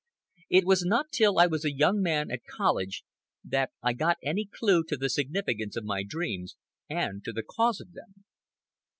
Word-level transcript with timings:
It 0.49 0.65
was 0.65 0.83
not 0.83 1.11
till 1.11 1.37
I 1.37 1.45
was 1.45 1.63
a 1.63 1.71
young 1.77 2.01
man, 2.01 2.31
at 2.31 2.43
college, 2.49 3.03
that 3.43 3.69
I 3.83 3.93
got 3.93 4.17
any 4.23 4.49
clew 4.51 4.83
to 4.85 4.97
the 4.97 5.11
significance 5.11 5.75
of 5.75 5.83
my 5.83 6.01
dreams, 6.01 6.55
and 6.89 7.23
to 7.23 7.31
the 7.31 7.43
cause 7.43 7.79
of 7.79 7.91
them. 7.91 8.25